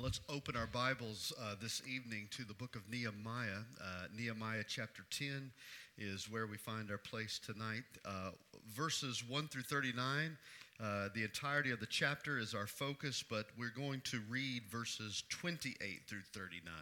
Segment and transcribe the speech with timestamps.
[0.00, 3.64] Let's open our Bibles uh, this evening to the book of Nehemiah.
[3.80, 5.50] Uh, Nehemiah chapter 10
[5.98, 7.82] is where we find our place tonight.
[8.04, 8.30] Uh,
[8.68, 10.38] verses 1 through 39,
[10.80, 15.24] uh, the entirety of the chapter is our focus, but we're going to read verses
[15.30, 15.74] 28
[16.06, 16.72] through 39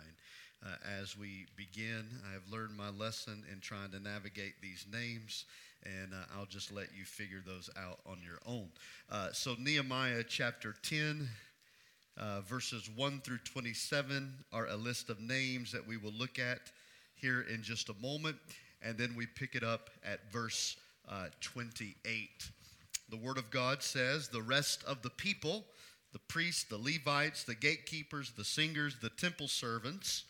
[0.63, 0.69] uh,
[1.01, 2.05] as we begin.
[2.29, 5.47] I have learned my lesson in trying to navigate these names,
[5.87, 8.69] and uh, I'll just let you figure those out on your own.
[9.33, 11.31] so, Nehemiah chapter 10
[12.19, 16.61] uh, verses 1 through 27 are a list of names that we will look at
[17.15, 18.37] here in just a moment.
[18.83, 20.77] And then we pick it up at verse
[21.09, 22.51] uh, 28.
[23.09, 25.65] The Word of God says, The rest of the people,
[26.13, 30.25] the priests, the Levites, the gatekeepers, the singers, the temple servants,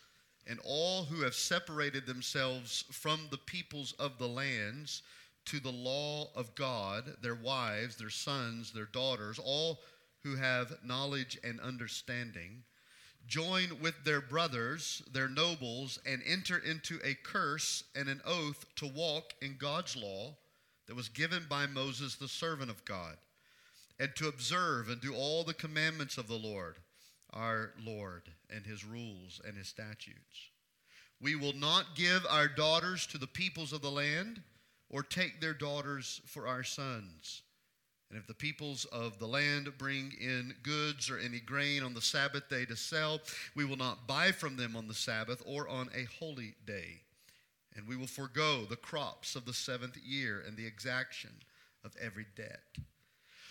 [0.45, 5.01] and all who have separated themselves from the peoples of the lands
[5.45, 9.79] to the law of God, their wives, their sons, their daughters, all
[10.27, 12.63] who have knowledge and understanding,
[13.27, 18.87] join with their brothers, their nobles, and enter into a curse and an oath to
[18.87, 20.35] walk in God's law
[20.87, 23.15] that was given by Moses, the servant of God,
[23.99, 26.75] and to observe and do all the commandments of the Lord,
[27.31, 30.49] our Lord, and his rules and his statutes.
[31.21, 34.41] We will not give our daughters to the peoples of the land
[34.89, 37.43] or take their daughters for our sons
[38.09, 42.01] and if the peoples of the land bring in goods or any grain on the
[42.01, 43.19] Sabbath day to sell,
[43.53, 47.01] we will not buy from them on the Sabbath or on a holy day.
[47.75, 51.31] And we will forego the crops of the seventh year and the exaction
[51.83, 52.77] of every debt.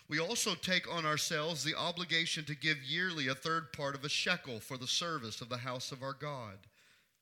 [0.08, 4.08] We also take on ourselves the obligation to give yearly a third part of a
[4.08, 6.58] shekel for the service of the house of our God,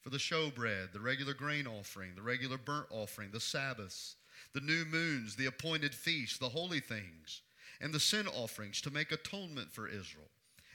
[0.03, 4.17] for the showbread, the regular grain offering, the regular burnt offering, the Sabbaths
[4.55, 7.43] the new moons, the appointed feasts, the holy things,
[7.81, 10.31] and the sin offerings to make atonement for Israel,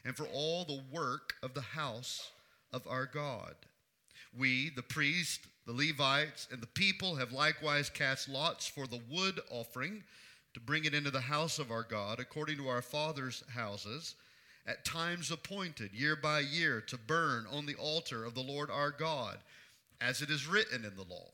[0.05, 2.31] and for all the work of the house
[2.73, 3.55] of our God.
[4.37, 9.39] We, the priest, the Levites, and the people have likewise cast lots for the wood
[9.49, 10.03] offering
[10.53, 14.15] to bring it into the house of our God, according to our fathers' houses,
[14.67, 18.91] at times appointed, year by year, to burn on the altar of the Lord our
[18.91, 19.37] God,
[20.01, 21.29] as it is written in the law.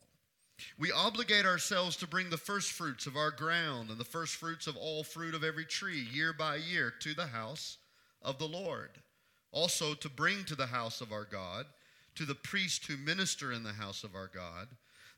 [0.77, 4.67] We obligate ourselves to bring the first fruits of our ground and the first fruits
[4.67, 7.77] of all fruit of every tree year by year to the house
[8.21, 9.01] of the Lord.
[9.51, 11.65] Also, to bring to the house of our God,
[12.15, 14.67] to the priests who minister in the house of our God,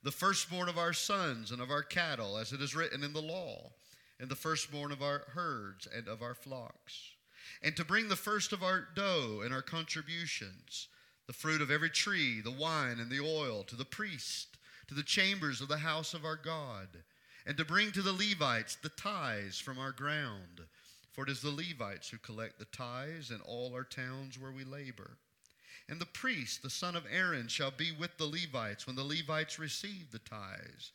[0.04, 3.22] the firstborn of our sons and of our cattle, as it is written in the
[3.22, 3.72] law,
[4.20, 7.12] and the firstborn of our herds and of our flocks.
[7.62, 10.88] And to bring the first of our dough and our contributions,
[11.26, 14.57] the fruit of every tree, the wine and the oil, to the priest
[14.88, 16.88] to the chambers of the house of our God,
[17.46, 20.62] and to bring to the Levites the tithes from our ground.
[21.12, 24.64] For it is the Levites who collect the tithes in all our towns where we
[24.64, 25.18] labor.
[25.90, 29.58] And the priest, the son of Aaron, shall be with the Levites when the Levites
[29.58, 30.92] receive the tithes.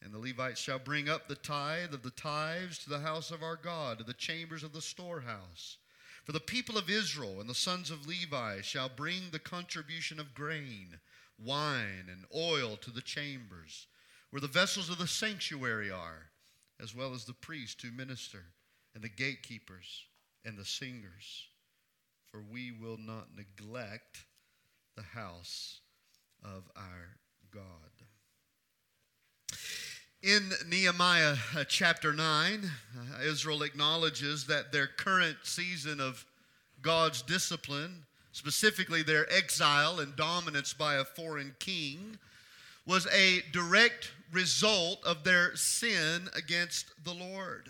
[0.00, 3.42] And the Levites shall bring up the tithe of the tithes to the house of
[3.42, 5.76] our God, to the chambers of the storehouse.
[6.24, 10.34] For the people of Israel and the sons of Levi shall bring the contribution of
[10.34, 11.00] grain
[11.42, 13.86] wine and oil to the chambers,
[14.30, 16.30] where the vessels of the sanctuary are,
[16.80, 18.44] as well as the priests who minister,
[18.94, 20.04] and the gatekeepers
[20.44, 21.46] and the singers.
[22.26, 24.24] For we will not neglect
[24.96, 25.80] the house
[26.44, 27.16] of our
[27.50, 27.62] God.
[30.22, 36.26] In Nehemiah uh, chapter 9, uh, Israel acknowledges that their current season of
[36.82, 38.04] God's discipline
[38.38, 42.16] specifically their exile and dominance by a foreign king,
[42.86, 47.68] was a direct result of their sin against the Lord.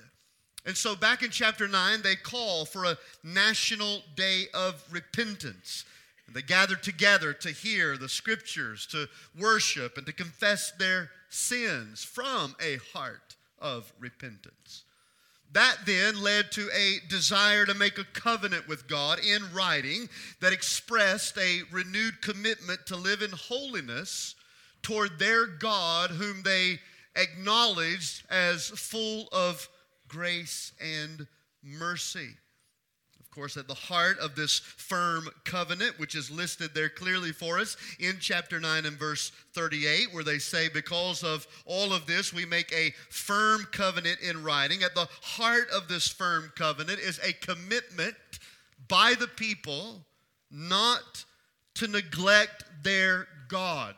[0.66, 5.86] And so, back in chapter 9, they call for a national day of repentance.
[6.26, 9.08] And they gather together to hear the scriptures, to
[9.38, 14.84] worship, and to confess their sins from a heart of repentance.
[15.52, 20.08] That then led to a desire to make a covenant with God in writing
[20.40, 24.34] that expressed a renewed commitment to live in holiness
[24.82, 26.80] toward their God, whom they
[27.16, 29.68] acknowledged as full of
[30.06, 31.26] grace and
[31.62, 32.36] mercy
[33.38, 37.76] course, at the heart of this firm covenant, which is listed there clearly for us
[38.00, 42.44] in chapter 9 and verse 38, where they say, Because of all of this, we
[42.44, 44.82] make a firm covenant in writing.
[44.82, 48.16] At the heart of this firm covenant is a commitment
[48.88, 50.04] by the people
[50.50, 51.24] not
[51.76, 53.94] to neglect their God,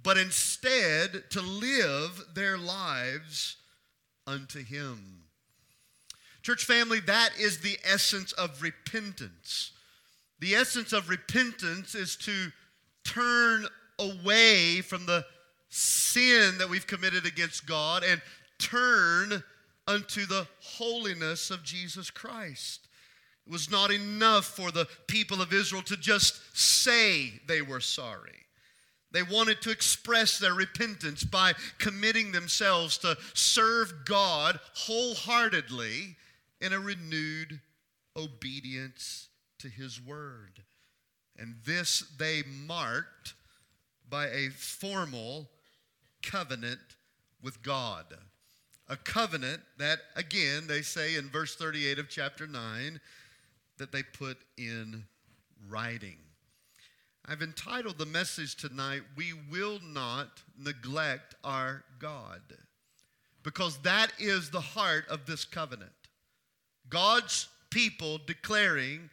[0.00, 3.56] but instead to live their lives
[4.28, 5.21] unto Him.
[6.42, 9.72] Church family, that is the essence of repentance.
[10.40, 12.50] The essence of repentance is to
[13.04, 13.66] turn
[13.98, 15.24] away from the
[15.68, 18.20] sin that we've committed against God and
[18.58, 19.42] turn
[19.86, 22.88] unto the holiness of Jesus Christ.
[23.46, 28.32] It was not enough for the people of Israel to just say they were sorry.
[29.12, 36.16] They wanted to express their repentance by committing themselves to serve God wholeheartedly
[36.62, 37.60] in a renewed
[38.16, 39.28] obedience
[39.58, 40.62] to His Word.
[41.38, 43.34] And this they marked
[44.08, 45.50] by a formal
[46.22, 46.80] covenant
[47.42, 48.06] with God.
[48.88, 53.00] A covenant that, again, they say in verse 38 of chapter 9,
[53.78, 55.04] that they put in
[55.68, 56.18] writing.
[57.26, 62.42] I've entitled the message tonight, We Will Not Neglect Our God,
[63.42, 65.92] because that is the heart of this covenant.
[66.92, 69.08] God's people declaring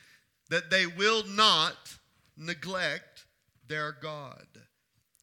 [0.49, 1.97] that they will not
[2.35, 3.25] neglect
[3.67, 4.45] their God.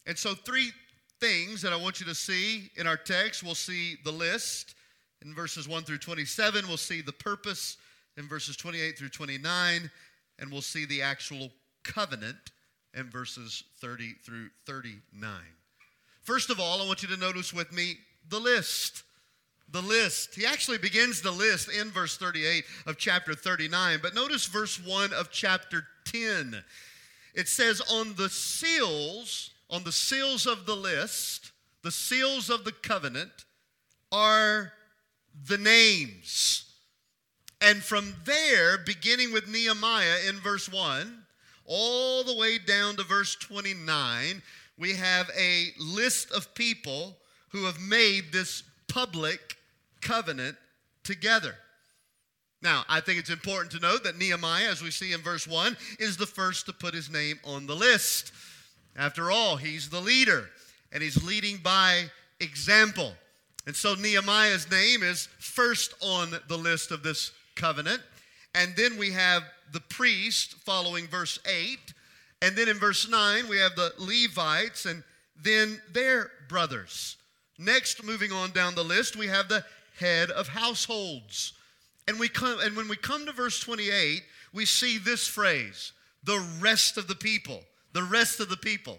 [0.07, 0.71] And so, three
[1.21, 4.75] things that I want you to see in our text we'll see the list
[5.23, 7.77] in verses 1 through 27, we'll see the purpose
[8.17, 9.91] in verses 28 through 29,
[10.39, 11.51] and we'll see the actual
[11.83, 12.37] covenant
[12.95, 15.31] in verses 30 through 39.
[16.23, 17.97] First of all, I want you to notice with me
[18.29, 19.03] the list.
[19.73, 20.35] The list.
[20.35, 25.13] He actually begins the list in verse 38 of chapter 39, but notice verse 1
[25.13, 26.63] of chapter 10.
[27.35, 31.53] It says, On the seals, on the seals of the list,
[31.83, 33.45] the seals of the covenant,
[34.13, 34.73] are
[35.47, 36.65] the names.
[37.61, 41.25] And from there, beginning with Nehemiah in verse 1,
[41.65, 44.43] all the way down to verse 29,
[44.79, 47.17] we have a list of people
[47.49, 49.56] who have made this public
[50.07, 50.57] covenant
[51.03, 51.55] together.
[52.63, 55.77] Now, I think it's important to note that Nehemiah, as we see in verse 1,
[55.99, 58.33] is the first to put his name on the list.
[58.97, 60.49] After all, he's the leader,
[60.91, 62.05] and he's leading by
[62.41, 63.13] example.
[63.67, 68.01] And so Nehemiah's name is first on the list of this covenant.
[68.55, 69.43] And then we have
[69.73, 71.79] the priest following verse 8.
[72.43, 75.03] And then in verse 9, we have the Levites and
[75.43, 77.17] then their brothers.
[77.59, 79.65] Next, moving on down the list, we have the
[79.99, 81.53] head of households.
[82.09, 84.23] And, we come, and when we come to verse 28,
[84.53, 85.93] we see this phrase
[86.25, 87.61] the rest of the people.
[87.93, 88.99] The rest of the people.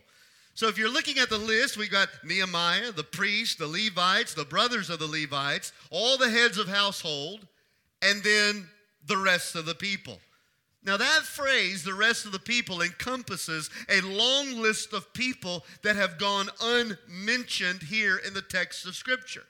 [0.56, 4.44] So if you're looking at the list, we've got Nehemiah, the priest, the Levites, the
[4.44, 7.46] brothers of the Levites, all the heads of household,
[8.02, 8.68] and then
[9.06, 10.20] the rest of the people.
[10.84, 15.96] Now, that phrase, the rest of the people, encompasses a long list of people that
[15.96, 19.44] have gone unmentioned here in the text of Scripture.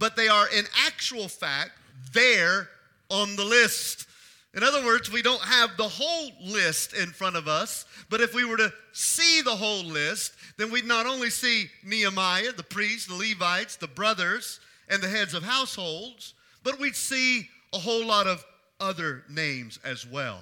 [0.00, 1.72] But they are, in actual fact,
[2.12, 2.68] there
[3.10, 4.08] on the list.
[4.54, 8.34] In other words, we don't have the whole list in front of us, but if
[8.34, 13.06] we were to see the whole list, then we'd not only see Nehemiah, the priests,
[13.06, 14.58] the Levites, the brothers,
[14.88, 18.44] and the heads of households, but we'd see a whole lot of
[18.80, 20.40] other names as well.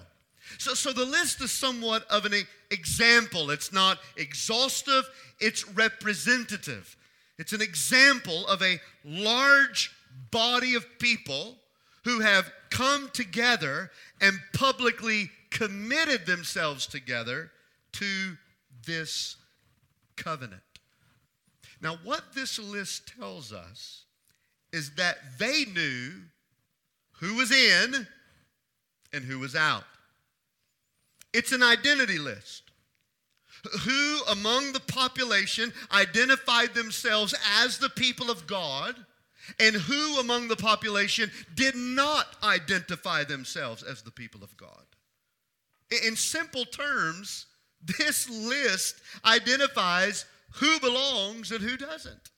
[0.56, 2.32] So, so the list is somewhat of an
[2.70, 3.50] example.
[3.50, 5.04] It's not exhaustive,
[5.40, 6.96] it's representative.
[7.38, 9.92] It's an example of a large
[10.30, 11.56] body of people
[12.04, 13.90] who have come together
[14.20, 17.50] and publicly committed themselves together
[17.92, 18.36] to
[18.86, 19.36] this
[20.16, 20.62] covenant.
[21.80, 24.04] Now, what this list tells us
[24.72, 26.12] is that they knew
[27.20, 28.06] who was in
[29.12, 29.84] and who was out.
[31.32, 32.67] It's an identity list.
[33.80, 38.94] Who among the population identified themselves as the people of God,
[39.58, 44.84] and who among the population did not identify themselves as the people of God.
[46.04, 47.46] In simple terms,
[47.98, 52.30] this list identifies who belongs and who doesn't.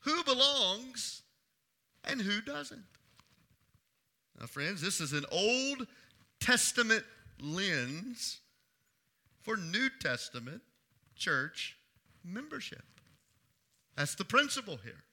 [0.00, 1.22] Who belongs
[2.04, 2.84] and who doesn't.
[4.40, 5.86] Now, friends, this is an Old
[6.40, 7.04] Testament
[7.40, 8.40] lens
[9.42, 10.62] for New Testament
[11.16, 11.76] church
[12.24, 12.84] membership.
[13.96, 15.04] That's the principle here.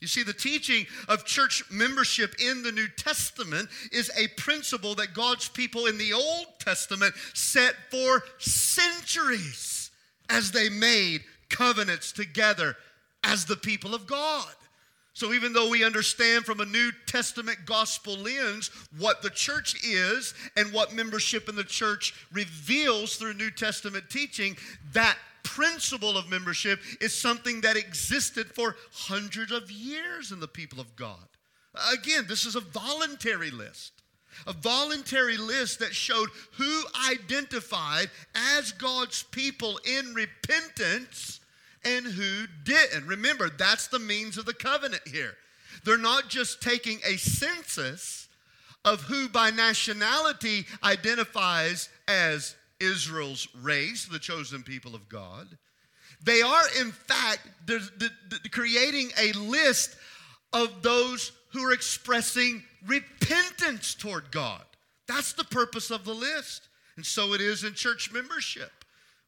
[0.00, 5.12] You see, the teaching of church membership in the New Testament is a principle that
[5.12, 9.90] God's people in the Old Testament set for centuries
[10.28, 12.76] as they made covenants together
[13.24, 14.46] as the people of God.
[15.18, 20.32] So, even though we understand from a New Testament gospel lens what the church is
[20.56, 24.56] and what membership in the church reveals through New Testament teaching,
[24.92, 30.78] that principle of membership is something that existed for hundreds of years in the people
[30.78, 31.26] of God.
[31.92, 33.94] Again, this is a voluntary list.
[34.46, 41.37] A voluntary list that showed who identified as God's people in repentance
[41.84, 43.06] and who didn't.
[43.06, 45.34] Remember, that's the means of the covenant here.
[45.84, 48.28] They're not just taking a census
[48.84, 55.46] of who by nationality identifies as Israel's race, the chosen people of God.
[56.22, 57.48] They are, in fact,
[58.50, 59.96] creating a list
[60.52, 64.64] of those who are expressing repentance toward God.
[65.06, 66.68] That's the purpose of the list.
[66.96, 68.77] And so it is in church membership.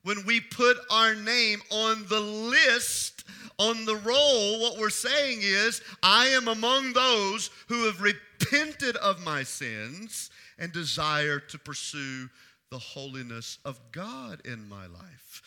[0.03, 3.25] When we put our name on the list,
[3.59, 9.23] on the roll, what we're saying is, I am among those who have repented of
[9.25, 12.31] my sins and desire to pursue
[12.71, 15.43] the holiness of God in my life.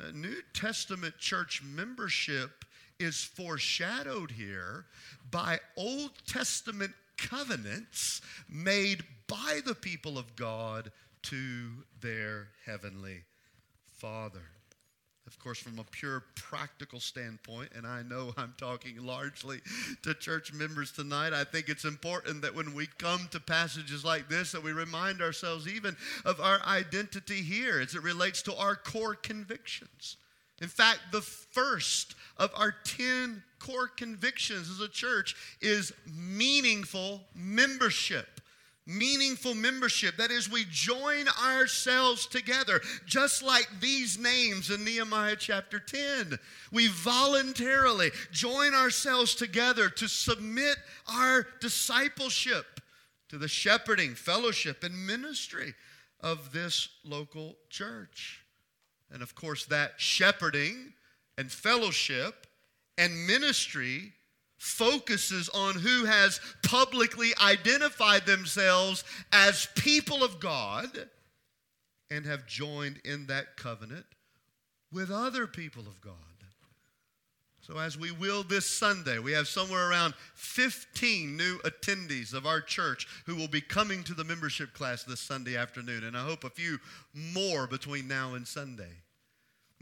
[0.00, 2.64] Uh, New Testament church membership
[2.98, 4.86] is foreshadowed here
[5.30, 10.90] by Old Testament covenants made by the people of God
[11.22, 11.68] to
[12.00, 13.22] their heavenly
[14.02, 14.42] Father.
[15.28, 19.60] Of course, from a pure practical standpoint, and I know I'm talking largely
[20.02, 24.28] to church members tonight, I think it's important that when we come to passages like
[24.28, 28.74] this, that we remind ourselves even of our identity here as it relates to our
[28.74, 30.16] core convictions.
[30.60, 38.41] In fact, the first of our 10 core convictions as a church is meaningful membership
[38.86, 40.16] meaningful membership.
[40.16, 46.38] That is, we join ourselves together, just like these names in Nehemiah chapter 10.
[46.72, 50.76] We voluntarily join ourselves together to submit
[51.12, 52.80] our discipleship
[53.28, 55.74] to the shepherding, fellowship, and ministry
[56.20, 58.42] of this local church.
[59.10, 60.92] And of course, that shepherding
[61.38, 62.46] and fellowship
[62.98, 64.12] and ministry
[64.62, 69.02] focuses on who has publicly identified themselves
[69.32, 71.08] as people of God
[72.12, 74.06] and have joined in that covenant
[74.92, 76.14] with other people of God.
[77.60, 82.60] So, as we will this Sunday, we have somewhere around 15 new attendees of our
[82.60, 86.44] church who will be coming to the membership class this Sunday afternoon, and I hope
[86.44, 86.78] a few
[87.14, 89.01] more between now and Sunday.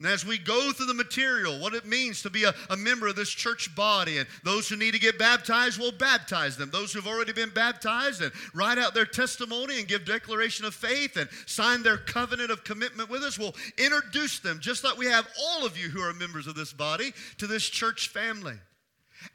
[0.01, 3.07] And as we go through the material, what it means to be a, a, member
[3.07, 6.71] of this church body, and those who need to get baptized, we'll baptize them.
[6.71, 11.19] Those who've already been baptized and write out their testimony and give declaration of faith
[11.19, 15.29] and sign their covenant of commitment with us, we'll introduce them, just like we have
[15.39, 18.57] all of you who are members of this body, to this church family.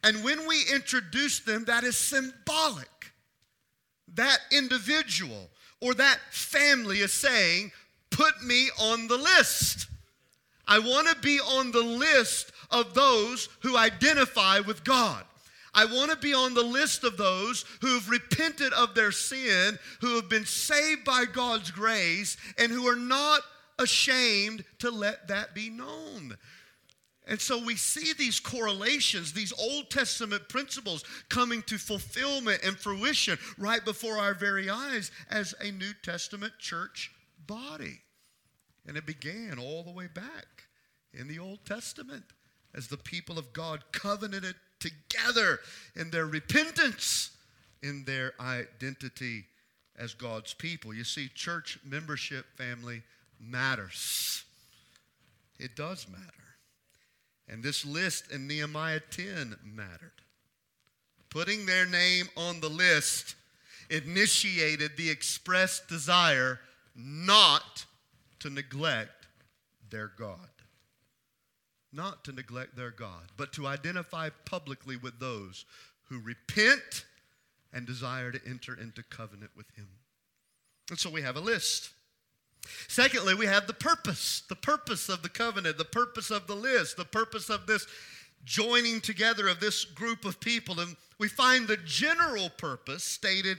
[0.04, 3.12] And when we introduce them, that is symbolic.
[4.16, 7.72] That individual or that family is saying,
[8.10, 9.90] Put me on the list.
[10.68, 15.24] I want to be on the list of those who identify with God.
[15.74, 19.78] I want to be on the list of those who have repented of their sin,
[20.00, 23.42] who have been saved by God's grace, and who are not
[23.78, 26.38] ashamed to let that be known.
[27.28, 33.38] And so we see these correlations, these Old Testament principles coming to fulfillment and fruition
[33.58, 37.12] right before our very eyes as a New Testament church
[37.48, 38.00] body.
[38.88, 40.55] And it began all the way back
[41.16, 42.24] in the Old Testament
[42.76, 45.60] as the people of God covenanted together
[45.96, 47.32] in their repentance,
[47.82, 49.46] in their identity
[49.98, 50.94] as God's people.
[50.94, 53.04] You see, church membership, family,
[53.40, 54.44] matters.
[55.58, 56.24] It does matter.
[57.48, 60.12] And this list in Nehemiah 10 mattered.
[61.30, 63.36] Putting their name on the list
[63.90, 66.60] initiated the expressed desire
[66.96, 67.86] not
[68.40, 69.28] to neglect
[69.90, 70.50] their God
[71.96, 75.66] not to neglect their God, but to identify publicly with those
[76.10, 77.06] who repent
[77.74, 79.88] and desire to enter into covenant with Him.
[80.90, 81.92] And so we have a list.
[82.88, 86.98] Secondly, we have the purpose the purpose of the covenant, the purpose of the list,
[86.98, 87.86] the purpose of this
[88.44, 90.80] joining together of this group of people.
[90.80, 93.58] And we find the general purpose stated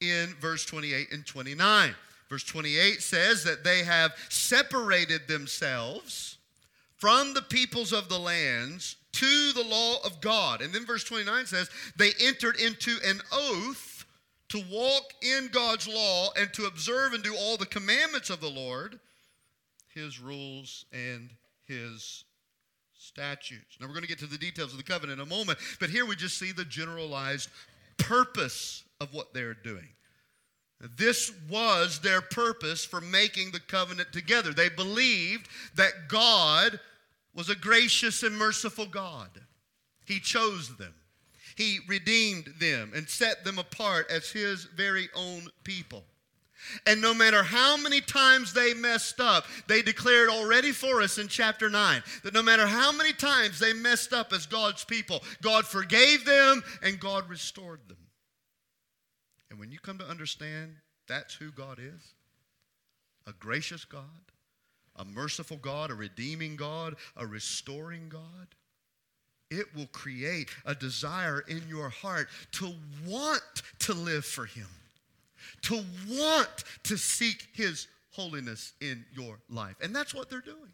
[0.00, 1.94] in verse 28 and 29.
[2.28, 6.38] Verse 28 says that they have separated themselves
[7.00, 10.60] from the peoples of the lands to the law of God.
[10.60, 14.04] And then verse 29 says, they entered into an oath
[14.50, 18.50] to walk in God's law and to observe and do all the commandments of the
[18.50, 19.00] Lord,
[19.94, 21.30] his rules and
[21.66, 22.24] his
[22.98, 23.78] statutes.
[23.80, 25.88] Now we're going to get to the details of the covenant in a moment, but
[25.88, 27.48] here we just see the generalized
[27.96, 29.88] purpose of what they're doing.
[30.96, 34.52] This was their purpose for making the covenant together.
[34.52, 36.80] They believed that God
[37.34, 39.30] was a gracious and merciful God.
[40.04, 40.94] He chose them.
[41.56, 46.04] He redeemed them and set them apart as His very own people.
[46.86, 51.28] And no matter how many times they messed up, they declared already for us in
[51.28, 55.66] chapter 9 that no matter how many times they messed up as God's people, God
[55.66, 57.96] forgave them and God restored them.
[59.50, 60.76] And when you come to understand
[61.08, 62.14] that's who God is
[63.26, 64.04] a gracious God,
[64.96, 68.20] a merciful God, a redeeming God, a restoring God
[69.52, 72.72] it will create a desire in your heart to
[73.04, 73.42] want
[73.80, 74.68] to live for Him
[75.62, 79.76] to want to seek His holiness in your life.
[79.82, 80.72] And that's what they're doing.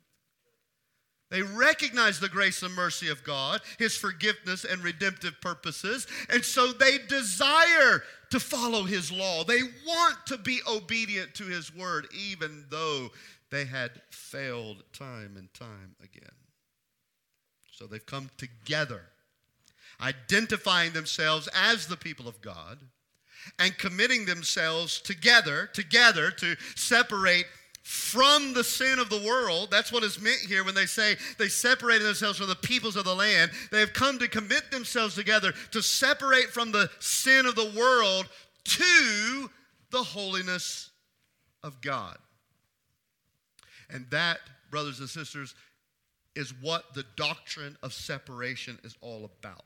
[1.29, 6.73] They recognize the grace and mercy of God, His forgiveness and redemptive purposes, and so
[6.73, 9.43] they desire to follow His law.
[9.43, 13.11] They want to be obedient to His word, even though
[13.51, 16.35] they had failed time and time again.
[17.71, 19.03] So they've come together,
[20.01, 22.79] identifying themselves as the people of God
[23.59, 27.47] and committing themselves together, together to separate
[27.83, 29.69] from the sin of the world.
[29.71, 33.05] That's what is meant here when they say they separated themselves from the peoples of
[33.05, 33.53] the land.
[33.71, 38.29] They have come to commit themselves together to separate from the sin of the world
[38.65, 39.51] to
[39.91, 40.91] the holiness
[41.63, 42.19] of God.
[43.91, 44.39] And that,
[44.71, 45.55] brothers and sisters,
[46.35, 49.65] is what the doctrine of separation is all about.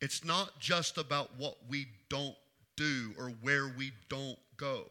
[0.00, 2.34] It's not just about what we don't
[2.76, 4.86] do or where we don't go.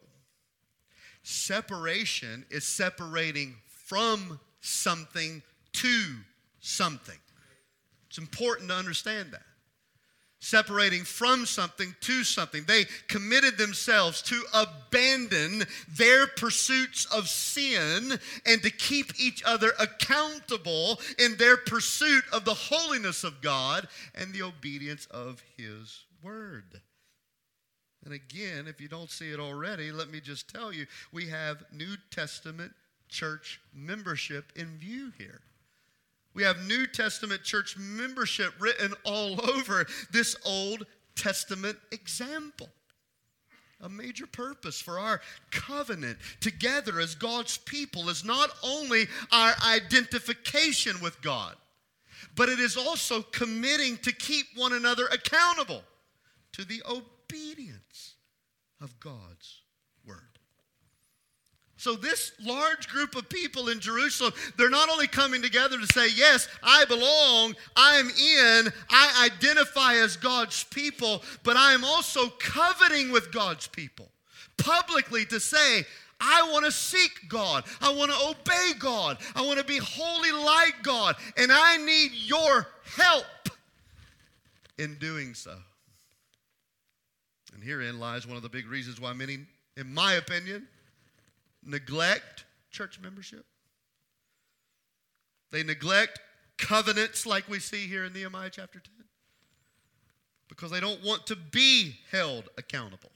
[1.22, 6.04] Separation is separating from something to
[6.60, 7.18] something.
[8.08, 9.42] It's important to understand that
[10.40, 12.64] separating from something to something.
[12.64, 15.64] They committed themselves to abandon
[15.96, 22.54] their pursuits of sin and to keep each other accountable in their pursuit of the
[22.54, 26.80] holiness of God and the obedience of His Word.
[28.04, 31.64] And again, if you don't see it already, let me just tell you we have
[31.70, 32.72] New Testament
[33.10, 35.42] church membership in view here.
[36.34, 42.68] We have New Testament church membership written all over this Old Testament example.
[43.82, 51.00] A major purpose for our covenant together as God's people is not only our identification
[51.00, 51.56] with God,
[52.36, 55.82] but it is also committing to keep one another accountable
[56.52, 58.16] to the obedience
[58.82, 59.59] of God's
[61.80, 66.08] so, this large group of people in Jerusalem, they're not only coming together to say,
[66.14, 73.10] Yes, I belong, I'm in, I identify as God's people, but I am also coveting
[73.10, 74.10] with God's people
[74.58, 75.86] publicly to say,
[76.20, 77.64] I want to seek God.
[77.80, 79.16] I want to obey God.
[79.34, 81.16] I want to be holy like God.
[81.38, 83.24] And I need your help
[84.76, 85.56] in doing so.
[87.54, 89.38] And herein lies one of the big reasons why many,
[89.78, 90.68] in my opinion,
[91.64, 93.44] neglect church membership.
[95.50, 96.20] They neglect
[96.58, 98.92] covenants like we see here in Nehemiah chapter 10
[100.48, 103.10] because they don't want to be held accountable.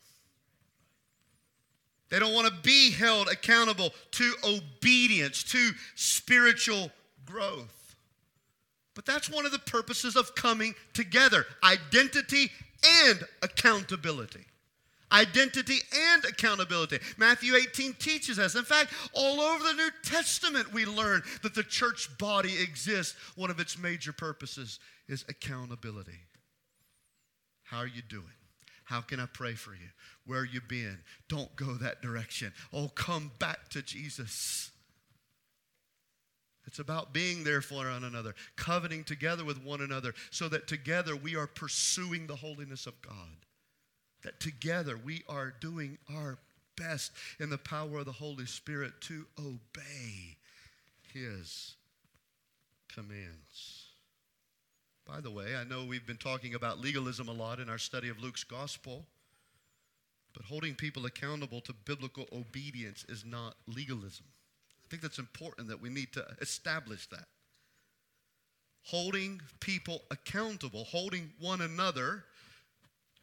[2.10, 6.90] They don't want to be held accountable to obedience, to spiritual
[7.24, 7.96] growth.
[8.94, 12.50] But that's one of the purposes of coming together identity
[13.06, 14.44] and accountability
[15.14, 15.78] identity
[16.12, 16.98] and accountability.
[17.16, 18.56] Matthew 18 teaches us.
[18.56, 23.14] In fact, all over the New Testament, we learn that the church body exists.
[23.36, 26.18] One of its major purposes is accountability.
[27.62, 28.24] How are you doing?
[28.84, 29.88] How can I pray for you?
[30.26, 30.98] Where have you been?
[31.28, 32.52] Don't go that direction.
[32.72, 34.70] Oh, come back to Jesus.
[36.66, 41.14] It's about being there for one another, coveting together with one another, so that together
[41.14, 43.43] we are pursuing the holiness of God
[44.24, 46.38] that together we are doing our
[46.76, 50.36] best in the power of the Holy Spirit to obey
[51.12, 51.74] His
[52.92, 53.84] commands.
[55.06, 58.08] By the way, I know we've been talking about legalism a lot in our study
[58.08, 59.04] of Luke's gospel,
[60.32, 64.24] but holding people accountable to biblical obedience is not legalism.
[64.82, 67.26] I think that's important that we need to establish that.
[68.84, 72.24] Holding people accountable, holding one another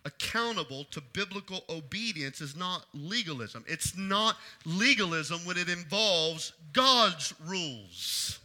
[0.06, 3.64] accountable to biblical obedience is not legalism.
[3.68, 8.40] It's not legalism when it involves God's rules.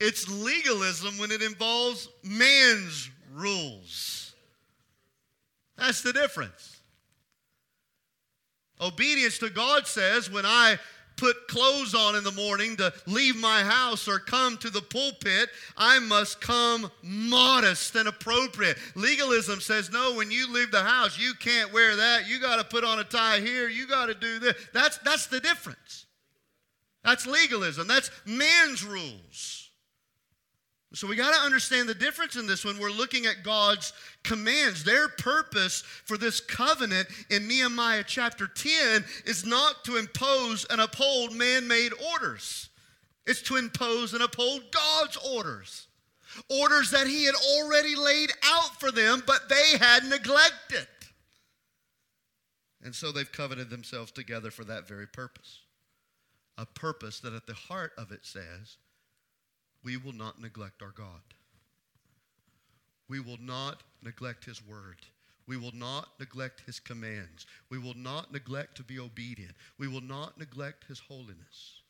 [0.00, 4.34] It's legalism when it involves man's rules.
[5.76, 6.80] That's the difference.
[8.80, 10.78] Obedience to God says when I
[11.20, 15.50] put clothes on in the morning to leave my house or come to the pulpit.
[15.76, 18.78] I must come modest and appropriate.
[18.94, 22.26] Legalism says, no, when you leave the house, you can't wear that.
[22.26, 23.68] You got to put on a tie here.
[23.68, 24.54] You got to do this.
[24.72, 26.06] That's, that's the difference.
[27.04, 27.86] That's legalism.
[27.86, 29.59] That's man's rules.
[30.92, 33.92] So we got to understand the difference in this when we're looking at God's
[34.24, 34.82] commands.
[34.82, 41.32] Their purpose for this covenant in Nehemiah chapter 10 is not to impose and uphold
[41.32, 42.70] man made orders,
[43.24, 45.86] it's to impose and uphold God's orders.
[46.48, 50.86] Orders that He had already laid out for them, but they had neglected.
[52.82, 55.60] And so they've covenanted themselves together for that very purpose.
[56.56, 58.76] A purpose that at the heart of it says,
[59.82, 61.22] we will not neglect our God.
[63.08, 64.98] We will not neglect His word.
[65.46, 67.46] We will not neglect His commands.
[67.70, 69.54] We will not neglect to be obedient.
[69.78, 71.82] We will not neglect His holiness.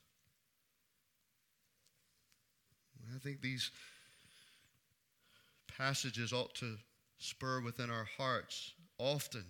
[3.15, 3.71] I think these
[5.77, 6.77] passages ought to
[7.19, 9.45] spur within our hearts often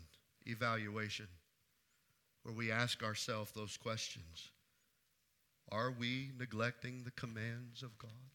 [0.46, 1.28] evaluation,
[2.42, 4.50] where we ask ourselves those questions.
[5.70, 8.29] Are we neglecting the commands of God?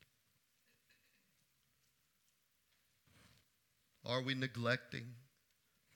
[4.06, 5.06] Are we neglecting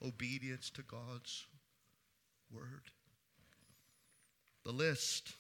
[0.03, 1.45] obedience to God's
[2.51, 2.83] word?
[4.65, 5.33] The list,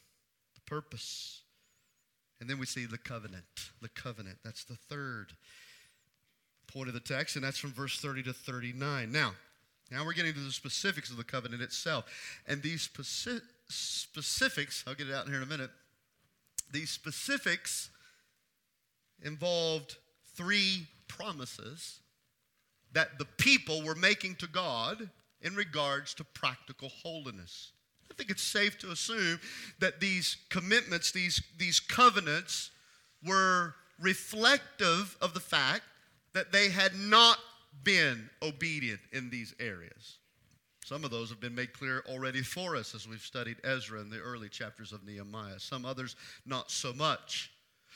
[0.55, 1.41] the purpose,
[2.39, 3.43] and then we see the covenant.
[3.81, 4.37] The covenant.
[4.43, 5.33] That's the third
[6.67, 9.11] point of the text, and that's from verse 30 to 39.
[9.11, 9.33] Now,
[9.91, 12.05] now we're getting to the specifics of the covenant itself.
[12.47, 15.71] And these speci- specifics, I'll get it out in here in a minute,
[16.71, 17.89] these specifics
[19.23, 19.97] involved
[20.35, 21.99] three promises
[22.93, 25.09] that the people were making to God
[25.41, 27.71] in regards to practical holiness.
[28.11, 29.39] I think it's safe to assume
[29.79, 32.71] that these commitments, these, these covenants,
[33.25, 35.83] were reflective of the fact
[36.33, 37.37] that they had not
[37.83, 40.17] been obedient in these areas.
[40.83, 44.09] Some of those have been made clear already for us as we've studied Ezra in
[44.09, 45.59] the early chapters of Nehemiah.
[45.59, 47.51] Some others, not so much.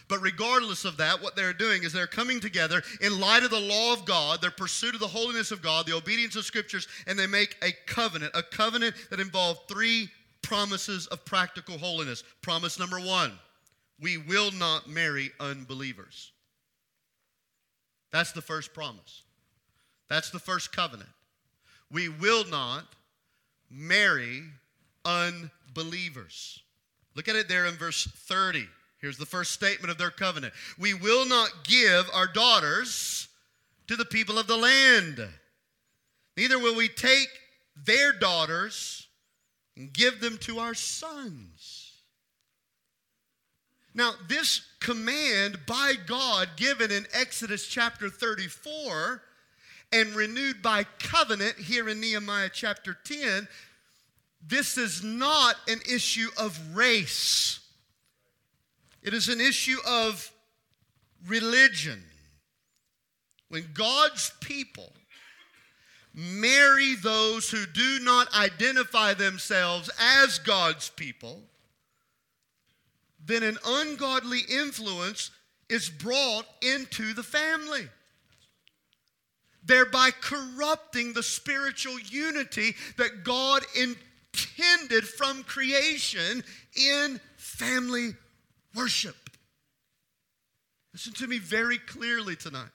[0.07, 3.59] But regardless of that, what they're doing is they're coming together in light of the
[3.59, 7.17] law of God, their pursuit of the holiness of God, the obedience of scriptures, and
[7.17, 10.09] they make a covenant, a covenant that involved three
[10.41, 12.23] promises of practical holiness.
[12.41, 13.33] Promise number one
[13.99, 16.31] we will not marry unbelievers.
[18.11, 19.23] That's the first promise.
[20.09, 21.09] That's the first covenant.
[21.89, 22.85] We will not
[23.71, 24.43] marry
[25.05, 26.61] unbelievers.
[27.15, 28.67] Look at it there in verse 30.
[29.03, 33.27] Here's the first statement of their covenant We will not give our daughters
[33.87, 35.27] to the people of the land,
[36.37, 37.27] neither will we take
[37.75, 39.05] their daughters
[39.75, 41.91] and give them to our sons.
[43.93, 49.21] Now, this command by God given in Exodus chapter 34
[49.91, 53.49] and renewed by covenant here in Nehemiah chapter 10,
[54.47, 57.59] this is not an issue of race.
[59.03, 60.31] It is an issue of
[61.27, 62.01] religion.
[63.49, 64.93] When God's people
[66.15, 71.41] marry those who do not identify themselves as God's people,
[73.25, 75.31] then an ungodly influence
[75.69, 77.89] is brought into the family,
[79.65, 86.43] thereby corrupting the spiritual unity that God intended from creation
[86.75, 88.13] in family
[88.75, 89.15] worship.
[90.93, 92.69] Listen to me very clearly tonight.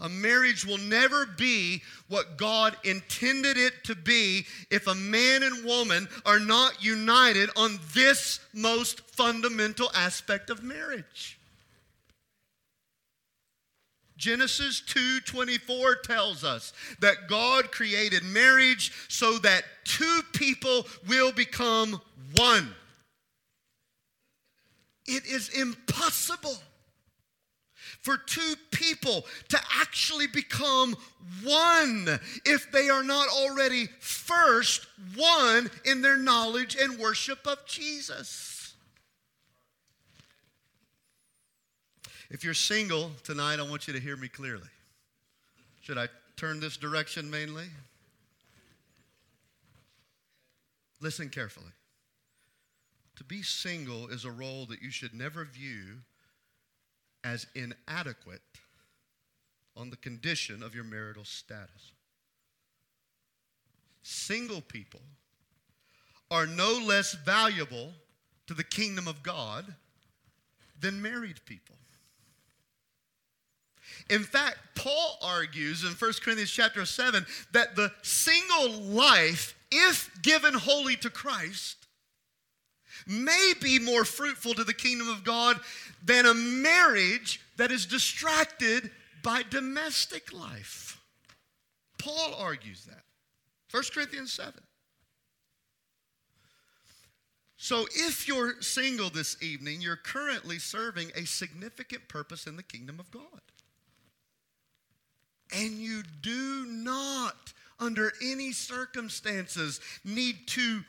[0.00, 5.64] A marriage will never be what God intended it to be if a man and
[5.64, 11.38] woman are not united on this most fundamental aspect of marriage.
[14.18, 22.00] Genesis 2:24 tells us that God created marriage so that two people will become
[22.34, 22.74] one.
[25.08, 26.56] It is impossible
[28.00, 30.96] for two people to actually become
[31.42, 38.74] one if they are not already first one in their knowledge and worship of Jesus.
[42.30, 44.68] If you're single tonight, I want you to hear me clearly.
[45.82, 47.66] Should I turn this direction mainly?
[51.00, 51.70] Listen carefully.
[53.16, 56.02] To be single is a role that you should never view
[57.24, 58.40] as inadequate
[59.76, 61.92] on the condition of your marital status.
[64.02, 65.00] Single people
[66.30, 67.92] are no less valuable
[68.46, 69.74] to the kingdom of God
[70.78, 71.74] than married people.
[74.08, 80.54] In fact, Paul argues in 1 Corinthians chapter 7 that the single life, if given
[80.54, 81.85] wholly to Christ,
[83.06, 85.60] may be more fruitful to the kingdom of God
[86.04, 88.90] than a marriage that is distracted
[89.22, 91.00] by domestic life.
[91.98, 93.02] Paul argues that.
[93.70, 94.54] 1 Corinthians 7.
[97.58, 103.00] So, if you're single this evening, you're currently serving a significant purpose in the kingdom
[103.00, 103.40] of God.
[105.52, 110.84] And you do not, under any circumstances, need to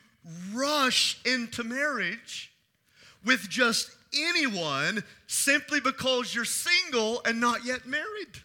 [0.52, 2.52] rush into marriage
[3.24, 8.42] with just anyone simply because you're single and not yet married.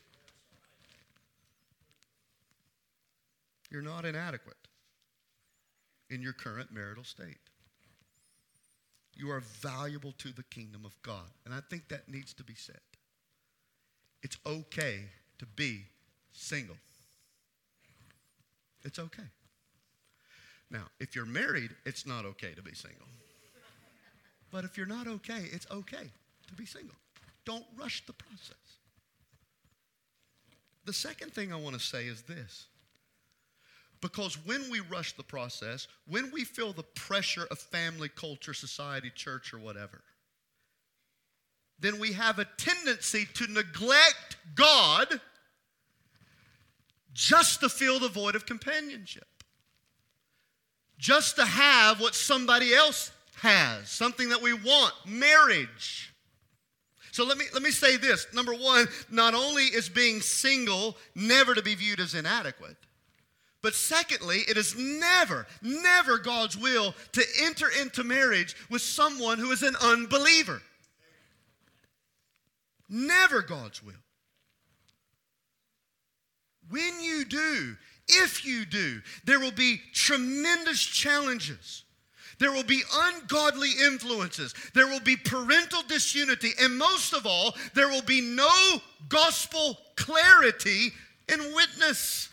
[3.72, 4.56] You're not inadequate
[6.10, 7.38] in your current marital state.
[9.16, 11.30] You are valuable to the kingdom of God.
[11.46, 12.80] And I think that needs to be said.
[14.22, 15.02] It's okay
[15.40, 15.86] to be
[16.32, 16.78] single.
[18.84, 19.24] It's okay.
[20.70, 23.08] Now, if you're married, it's not okay to be single.
[24.52, 26.12] But if you're not okay, it's okay
[26.48, 26.96] to be single.
[27.46, 28.78] Don't rush the process.
[30.86, 32.68] The second thing I want to say is this.
[34.02, 39.10] Because when we rush the process, when we feel the pressure of family, culture, society,
[39.16, 40.02] church, or whatever,
[41.80, 45.22] then we have a tendency to neglect God
[47.14, 49.28] just to fill the void of companionship
[51.04, 53.12] just to have what somebody else
[53.42, 56.14] has, something that we want, marriage.
[57.12, 58.26] So let me let me say this.
[58.34, 62.78] Number 1, not only is being single never to be viewed as inadequate,
[63.62, 69.52] but secondly, it is never, never God's will to enter into marriage with someone who
[69.52, 70.62] is an unbeliever.
[72.88, 73.94] Never God's will.
[76.70, 77.76] When you do,
[78.08, 81.84] if you do, there will be tremendous challenges.
[82.40, 84.54] There will be ungodly influences.
[84.74, 86.50] There will be parental disunity.
[86.60, 90.92] And most of all, there will be no gospel clarity
[91.30, 92.30] in witness.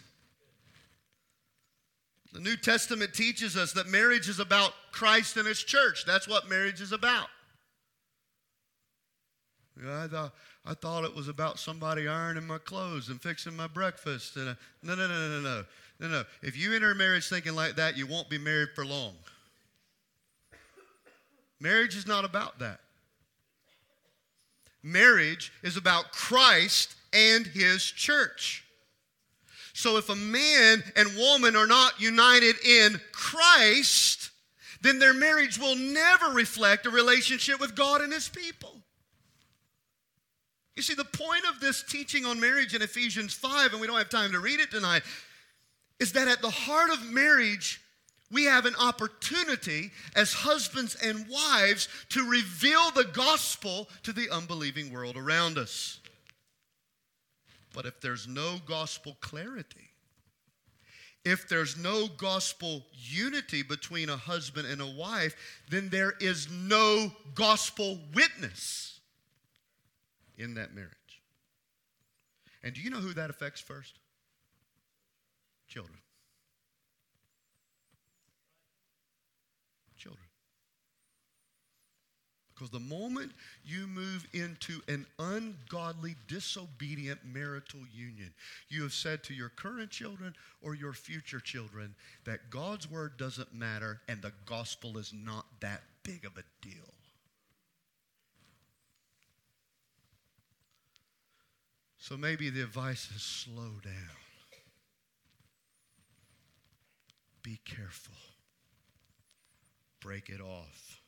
[2.32, 6.04] The New Testament teaches us that marriage is about Christ and His church.
[6.06, 7.26] That's what marriage is about.
[10.64, 14.36] I thought, it was about somebody ironing my clothes and fixing my breakfast.
[14.36, 15.64] And uh, no, no, no, no, no,
[16.00, 16.24] no, no.
[16.42, 19.14] If you enter marriage thinking like that, you won't be married for long.
[21.60, 22.80] Marriage is not about that.
[24.82, 28.64] Marriage is about Christ and His church.
[29.72, 34.30] So if a man and woman are not united in Christ,
[34.80, 38.79] then their marriage will never reflect a relationship with God and His people.
[40.80, 43.98] You see, the point of this teaching on marriage in Ephesians 5, and we don't
[43.98, 45.02] have time to read it tonight,
[45.98, 47.82] is that at the heart of marriage,
[48.32, 54.90] we have an opportunity as husbands and wives to reveal the gospel to the unbelieving
[54.90, 56.00] world around us.
[57.74, 59.90] But if there's no gospel clarity,
[61.26, 65.36] if there's no gospel unity between a husband and a wife,
[65.68, 68.99] then there is no gospel witness
[70.40, 71.22] in that marriage.
[72.62, 73.98] And do you know who that affects first?
[75.68, 75.98] Children.
[79.96, 80.26] Children.
[82.54, 83.32] Because the moment
[83.64, 88.30] you move into an ungodly, disobedient marital union,
[88.68, 91.94] you have said to your current children or your future children
[92.26, 96.92] that God's word doesn't matter and the gospel is not that big of a deal.
[102.00, 104.16] So maybe the advice is slow down.
[107.42, 108.14] Be careful.
[110.00, 111.02] Break it off.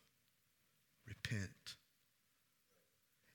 [1.08, 1.76] Repent.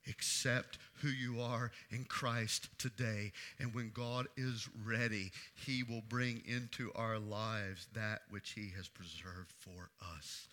[0.08, 3.32] Accept who you are in Christ today.
[3.60, 5.32] And when God is ready,
[5.66, 10.48] He will bring into our lives that which He has preserved for us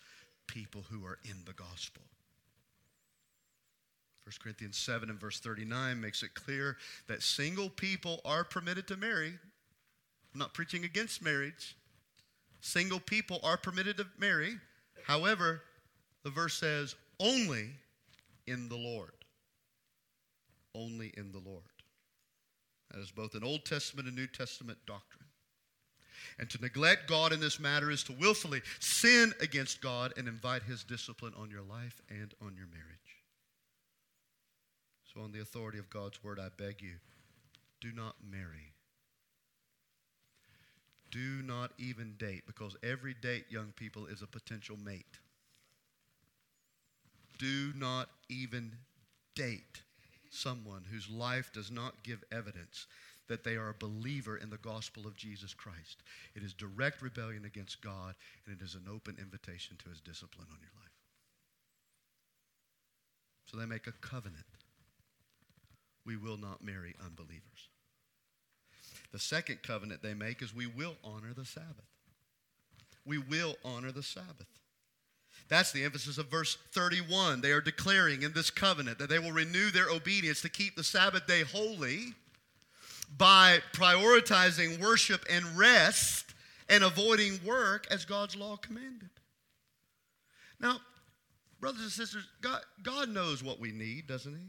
[0.47, 2.01] people who are in the gospel.
[4.25, 8.97] 1 Corinthians 7 and verse 39 makes it clear that single people are permitted to
[8.97, 9.27] marry.
[10.33, 11.77] I'm not preaching against marriage.
[12.59, 14.57] Single people are permitted to marry.
[15.05, 15.61] However,
[16.23, 17.69] the verse says, only
[18.47, 19.11] in the Lord.
[20.73, 21.61] Only in the Lord.
[22.91, 25.27] That is both an Old Testament and New Testament doctrine.
[26.39, 30.63] And to neglect God in this matter is to willfully sin against God and invite
[30.63, 33.04] His discipline on your life and on your marriage.
[35.15, 36.95] So, on the authority of God's word, I beg you
[37.81, 38.73] do not marry.
[41.11, 45.19] Do not even date, because every date, young people, is a potential mate.
[47.37, 48.71] Do not even
[49.35, 49.83] date
[50.31, 52.87] someone whose life does not give evidence
[53.27, 56.01] that they are a believer in the gospel of Jesus Christ.
[56.35, 60.47] It is direct rebellion against God, and it is an open invitation to his discipline
[60.51, 60.91] on your life.
[63.45, 64.45] So they make a covenant.
[66.05, 67.69] We will not marry unbelievers.
[69.11, 71.85] The second covenant they make is we will honor the Sabbath.
[73.05, 74.47] We will honor the Sabbath.
[75.47, 77.41] That's the emphasis of verse 31.
[77.41, 80.83] They are declaring in this covenant that they will renew their obedience to keep the
[80.83, 82.13] Sabbath day holy
[83.17, 86.33] by prioritizing worship and rest
[86.67, 89.09] and avoiding work as God's law commanded.
[90.59, 90.79] Now,
[91.59, 94.47] brothers and sisters, God, God knows what we need, doesn't He?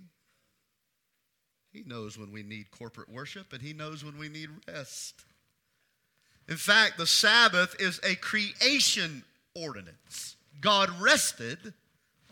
[1.77, 5.27] He knows when we need corporate worship and He knows when we need rest.
[6.49, 9.23] In fact, the Sabbath is a creation
[9.55, 10.37] ordinance.
[10.63, 11.75] God rested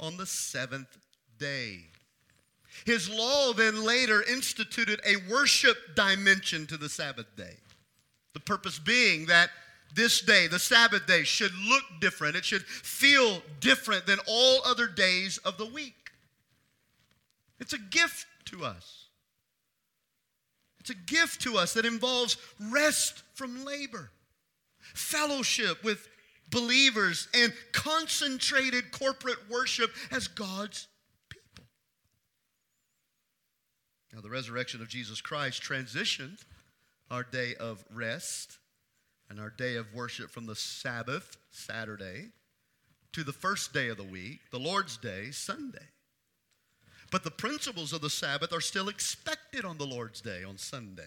[0.01, 0.97] on the seventh
[1.39, 1.81] day.
[2.87, 7.57] His law then later instituted a worship dimension to the Sabbath day.
[8.33, 9.51] The purpose being that
[9.95, 12.35] this day, the Sabbath day, should look different.
[12.35, 16.13] It should feel different than all other days of the week.
[17.61, 19.04] It's a gift to us.
[20.85, 24.11] It's a gift to us that involves rest from labor,
[24.81, 26.07] fellowship with
[26.51, 30.87] believers, and concentrated corporate worship as God's
[31.31, 31.65] people.
[34.13, 36.41] Now, the resurrection of Jesus Christ transitioned
[37.11, 38.59] our day of rest
[39.31, 42.27] and our day of worship from the Sabbath, Saturday,
[43.15, 45.89] to the first day of the week, the Lord's Day, Sunday.
[47.11, 51.03] But the principles of the Sabbath are still expected on the Lord's Day, on Sunday.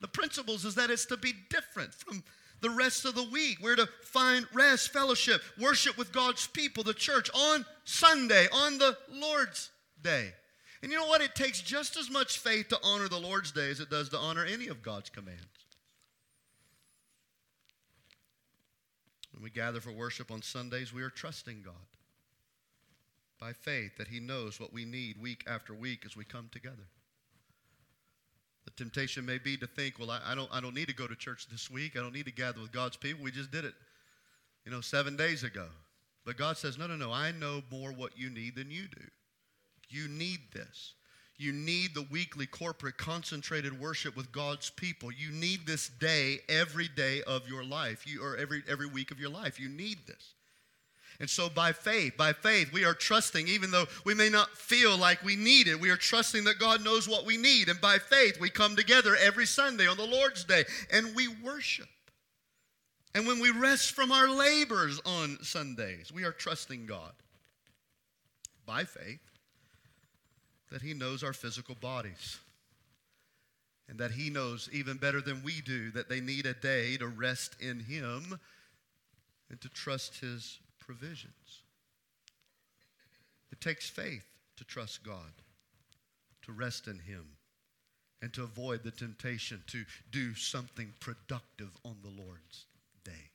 [0.00, 2.24] The principles is that it's to be different from
[2.60, 3.58] the rest of the week.
[3.60, 8.96] We're to find rest, fellowship, worship with God's people, the church, on Sunday, on the
[9.12, 9.70] Lord's
[10.02, 10.32] Day.
[10.82, 11.20] And you know what?
[11.20, 14.18] It takes just as much faith to honor the Lord's Day as it does to
[14.18, 15.46] honor any of God's commands.
[19.32, 21.74] When we gather for worship on Sundays, we are trusting God
[23.42, 26.86] by faith that He knows what we need week after week as we come together.
[28.64, 31.08] The temptation may be to think, well, I, I, don't, I don't need to go
[31.08, 31.96] to church this week.
[31.96, 33.24] I don't need to gather with God's people.
[33.24, 33.74] We just did it,
[34.64, 35.66] you know, seven days ago.
[36.24, 37.10] But God says, no, no, no.
[37.10, 39.04] I know more what you need than you do.
[39.88, 40.94] You need this.
[41.36, 45.10] You need the weekly corporate concentrated worship with God's people.
[45.10, 49.18] You need this day every day of your life, you, or every, every week of
[49.18, 49.58] your life.
[49.58, 50.34] You need this.
[51.22, 54.98] And so, by faith, by faith, we are trusting, even though we may not feel
[54.98, 57.68] like we need it, we are trusting that God knows what we need.
[57.68, 61.86] And by faith, we come together every Sunday on the Lord's Day and we worship.
[63.14, 67.12] And when we rest from our labors on Sundays, we are trusting God
[68.66, 69.20] by faith
[70.72, 72.40] that He knows our physical bodies
[73.88, 77.06] and that He knows even better than we do that they need a day to
[77.06, 78.40] rest in Him
[79.50, 80.58] and to trust His
[80.92, 81.62] provisions.
[83.50, 84.26] It takes faith
[84.56, 85.32] to trust God,
[86.42, 87.24] to rest in Him,
[88.20, 92.66] and to avoid the temptation to do something productive on the Lord's
[93.04, 93.30] day.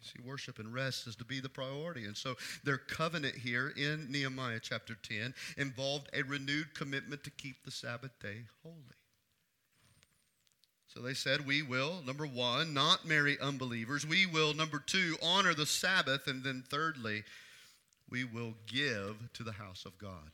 [0.00, 2.04] See, worship and rest is to be the priority.
[2.04, 7.64] And so their covenant here in Nehemiah chapter 10 involved a renewed commitment to keep
[7.64, 9.01] the Sabbath day holy.
[10.92, 14.06] So they said, We will, number one, not marry unbelievers.
[14.06, 16.26] We will, number two, honor the Sabbath.
[16.26, 17.24] And then thirdly,
[18.10, 20.30] we will give to the house of God.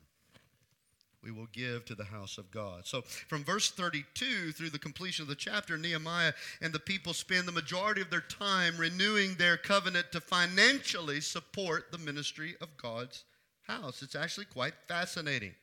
[1.23, 2.87] We will give to the house of God.
[2.87, 7.47] So, from verse 32 through the completion of the chapter, Nehemiah and the people spend
[7.47, 13.25] the majority of their time renewing their covenant to financially support the ministry of God's
[13.62, 14.03] house.
[14.03, 15.55] It's actually quite fascinating.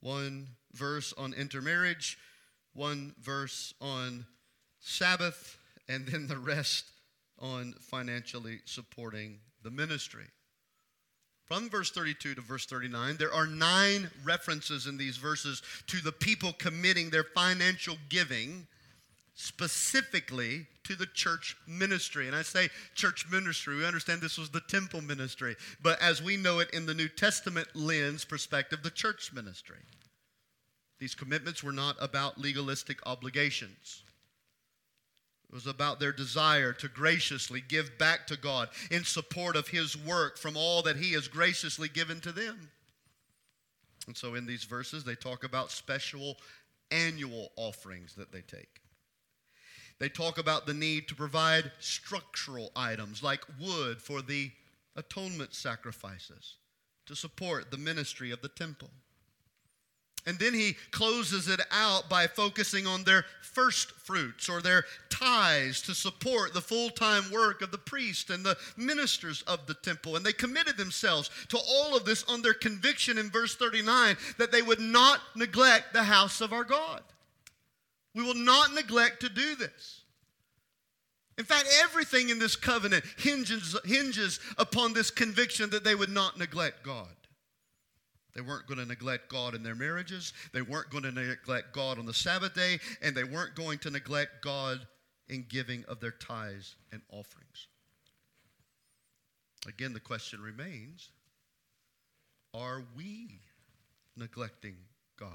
[0.00, 2.18] One verse on intermarriage,
[2.78, 4.24] one verse on
[4.80, 5.58] Sabbath,
[5.88, 6.84] and then the rest
[7.40, 10.24] on financially supporting the ministry.
[11.44, 16.12] From verse 32 to verse 39, there are nine references in these verses to the
[16.12, 18.66] people committing their financial giving
[19.34, 22.26] specifically to the church ministry.
[22.26, 26.36] And I say church ministry, we understand this was the temple ministry, but as we
[26.36, 29.78] know it in the New Testament lens perspective, the church ministry.
[30.98, 34.02] These commitments were not about legalistic obligations.
[35.48, 39.96] It was about their desire to graciously give back to God in support of His
[39.96, 42.70] work from all that He has graciously given to them.
[44.06, 46.36] And so in these verses, they talk about special
[46.90, 48.80] annual offerings that they take.
[49.98, 54.50] They talk about the need to provide structural items like wood for the
[54.96, 56.56] atonement sacrifices
[57.06, 58.90] to support the ministry of the temple.
[60.28, 65.80] And then he closes it out by focusing on their first fruits or their tithes
[65.82, 70.16] to support the full time work of the priest and the ministers of the temple.
[70.16, 74.52] And they committed themselves to all of this on their conviction in verse 39 that
[74.52, 77.02] they would not neglect the house of our God.
[78.14, 80.02] We will not neglect to do this.
[81.38, 86.38] In fact, everything in this covenant hinges, hinges upon this conviction that they would not
[86.38, 87.08] neglect God.
[88.38, 90.32] They weren't going to neglect God in their marriages.
[90.52, 92.78] They weren't going to neglect God on the Sabbath day.
[93.02, 94.86] And they weren't going to neglect God
[95.28, 97.66] in giving of their tithes and offerings.
[99.66, 101.10] Again, the question remains
[102.54, 103.40] are we
[104.16, 104.76] neglecting
[105.18, 105.32] God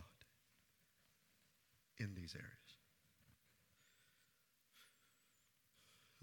[1.98, 2.54] in these areas?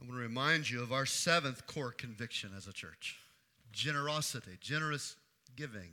[0.01, 3.19] I want to remind you of our seventh core conviction as a church
[3.71, 5.17] generosity, generous
[5.57, 5.91] giving.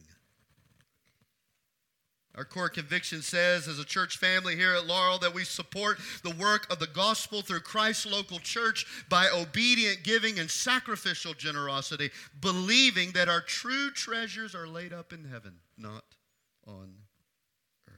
[2.37, 6.35] Our core conviction says, as a church family here at Laurel, that we support the
[6.35, 13.11] work of the gospel through Christ's local church by obedient giving and sacrificial generosity, believing
[13.13, 16.03] that our true treasures are laid up in heaven, not
[16.67, 16.93] on
[17.87, 17.95] earth.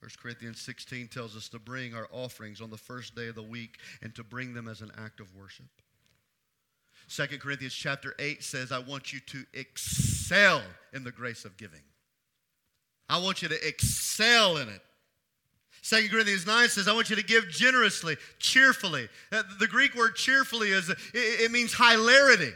[0.00, 3.42] 1 Corinthians 16 tells us to bring our offerings on the first day of the
[3.44, 5.66] week and to bring them as an act of worship.
[7.08, 10.62] 2 Corinthians chapter 8 says, I want you to excel
[10.92, 11.82] in the grace of giving.
[13.08, 14.80] I want you to excel in it.
[15.82, 19.08] 2 Corinthians 9 says, I want you to give generously, cheerfully.
[19.32, 22.52] Uh, the Greek word cheerfully is, it means hilarity.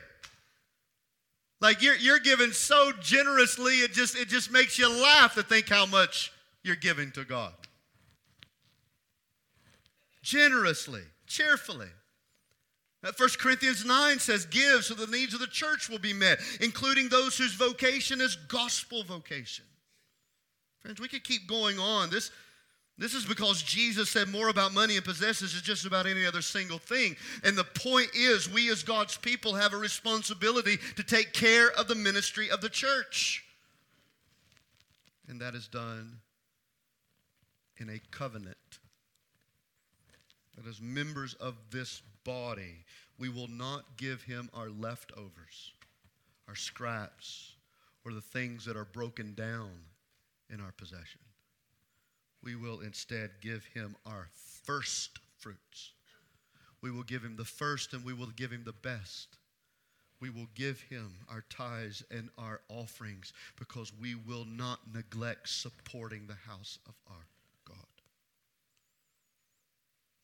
[1.60, 5.68] Like you're, you're giving so generously, it just, it just makes you laugh to think
[5.68, 6.32] how much
[6.62, 7.52] you're giving to God.
[10.22, 11.88] Generously, cheerfully.
[13.02, 17.08] 1 Corinthians 9 says, Give so the needs of the church will be met, including
[17.08, 19.64] those whose vocation is gospel vocation.
[20.82, 22.10] Friends, we could keep going on.
[22.10, 22.30] This,
[22.98, 26.42] this is because Jesus said more about money and possessions is just about any other
[26.42, 27.16] single thing.
[27.44, 31.86] And the point is, we as God's people have a responsibility to take care of
[31.86, 33.44] the ministry of the church.
[35.28, 36.18] And that is done
[37.78, 38.56] in a covenant.
[40.56, 42.84] That as members of this body,
[43.18, 45.72] we will not give him our leftovers,
[46.48, 47.54] our scraps,
[48.04, 49.70] or the things that are broken down
[50.52, 51.20] in our possession.
[52.42, 54.28] We will instead give him our
[54.64, 55.92] first fruits.
[56.82, 59.38] We will give him the first and we will give him the best.
[60.20, 66.26] We will give him our tithes and our offerings because we will not neglect supporting
[66.26, 67.26] the house of our
[67.66, 67.76] God.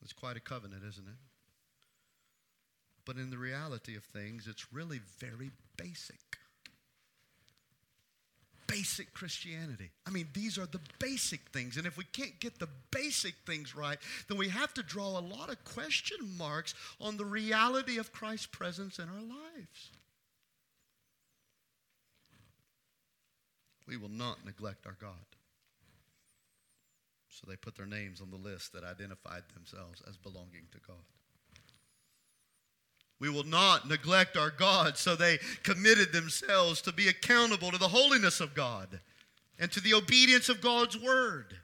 [0.03, 1.19] it's quite a covenant, isn't it?
[3.05, 6.39] But in the reality of things, it's really very basic.
[8.79, 9.91] Basic Christianity.
[10.07, 11.77] I mean, these are the basic things.
[11.77, 13.99] And if we can't get the basic things right,
[14.29, 18.47] then we have to draw a lot of question marks on the reality of Christ's
[18.47, 19.91] presence in our lives.
[23.89, 25.27] We will not neglect our God.
[27.31, 30.97] So they put their names on the list that identified themselves as belonging to God.
[33.21, 37.89] We will not neglect our God, so they committed themselves to be accountable to the
[37.89, 39.01] holiness of God
[39.59, 41.57] and to the obedience of God's word.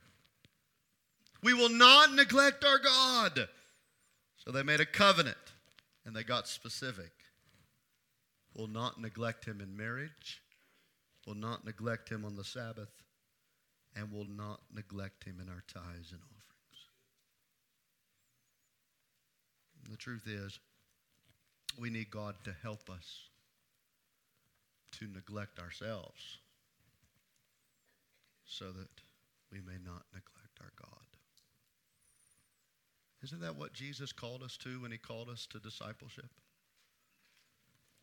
[1.42, 3.48] We will not neglect our God.
[4.36, 5.36] So they made a covenant
[6.05, 7.12] and they got specific.
[8.57, 10.42] Will not neglect him in marriage,
[11.26, 12.90] will not neglect him on the Sabbath,
[13.96, 16.88] and will not neglect him in our tithes and offerings.
[19.84, 20.59] And the truth is,
[21.79, 23.29] we need God to help us
[24.93, 26.39] to neglect ourselves
[28.47, 28.89] so that
[29.51, 31.07] we may not neglect our God.
[33.22, 36.29] Isn't that what Jesus called us to when he called us to discipleship?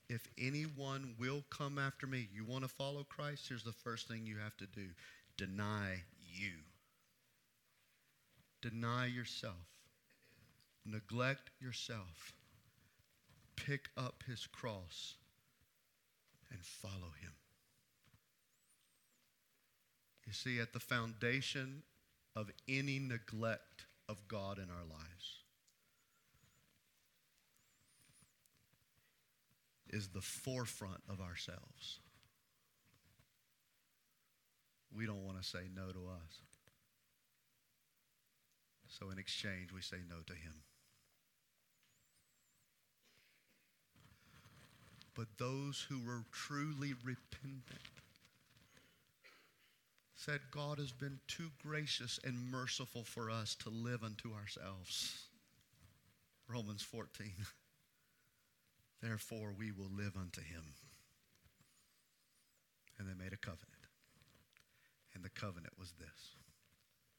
[0.09, 4.25] If anyone will come after me, you want to follow Christ, here's the first thing
[4.25, 4.87] you have to do
[5.37, 6.51] deny you.
[8.61, 9.55] Deny yourself.
[10.85, 12.33] Neglect yourself.
[13.55, 15.15] Pick up his cross
[16.51, 17.33] and follow him.
[20.25, 21.83] You see, at the foundation
[22.35, 25.41] of any neglect of God in our lives
[29.89, 31.99] is the forefront of ourselves.
[34.95, 36.41] We don't want to say no to us.
[38.87, 40.53] So in exchange, we say no to him.
[45.15, 47.63] But those who were truly repentant
[50.15, 55.25] said, God has been too gracious and merciful for us to live unto ourselves.
[56.47, 57.31] Romans 14.
[59.01, 60.63] Therefore, we will live unto him.
[62.99, 63.67] And they made a covenant.
[65.15, 66.35] And the covenant was this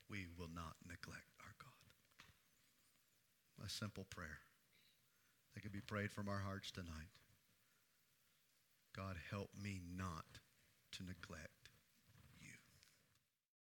[0.09, 1.71] we will not neglect our God.
[3.67, 4.41] A simple prayer
[5.55, 7.09] that could be prayed from our hearts tonight.
[8.95, 10.39] God, help me not
[10.93, 11.62] to neglect